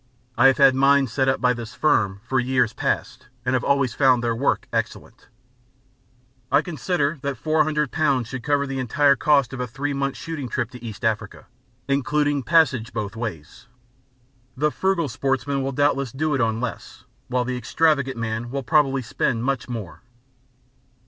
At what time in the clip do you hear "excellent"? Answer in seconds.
4.73-5.27